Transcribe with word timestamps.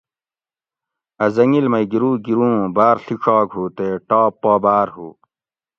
اۤ 1.23 1.29
حٔنگیل 1.33 1.65
مئ 1.71 1.85
گیرو 1.91 2.11
گیروں 2.25 2.57
بار 2.75 2.95
ڷیڄاگ 3.05 3.49
ھو 3.55 3.63
تے 3.75 3.87
ٹاپ 4.07 4.33
پا 4.41 4.53
باۤر 4.63 4.87
ھو 4.95 5.07